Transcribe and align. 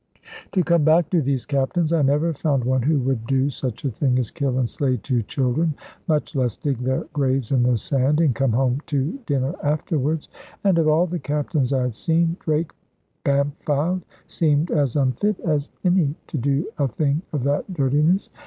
To 0.53 0.63
come 0.63 0.83
back 0.83 1.11
to 1.11 1.21
these 1.21 1.45
captains. 1.45 1.93
I 1.93 2.01
never 2.01 2.33
found 2.33 2.63
one 2.63 2.81
who 2.81 2.97
would 3.01 3.27
do 3.27 3.51
such 3.51 3.85
a 3.85 3.91
thing 3.91 4.17
as 4.17 4.31
kill 4.31 4.57
and 4.57 4.67
slay 4.67 4.97
two 4.97 5.21
children, 5.21 5.75
much 6.07 6.35
less 6.35 6.57
dig 6.57 6.79
their 6.79 7.03
graves 7.13 7.51
in 7.51 7.61
the 7.61 7.77
sand, 7.77 8.19
and 8.19 8.33
come 8.33 8.51
home 8.53 8.81
to 8.87 9.11
dinner 9.27 9.53
afterwards. 9.61 10.27
And 10.63 10.79
of 10.79 10.87
all 10.87 11.05
the 11.05 11.19
captains 11.19 11.71
I 11.71 11.83
had 11.83 11.93
seen, 11.93 12.35
Drake 12.39 12.71
Bampfylde 13.23 14.01
seemed 14.25 14.71
as 14.71 14.95
unfit 14.95 15.39
as 15.41 15.69
any 15.83 16.15
to 16.25 16.37
do 16.39 16.67
a 16.79 16.87
thing 16.87 17.21
of 17.31 17.43
that 17.43 17.71
dirtiness. 17.71 18.31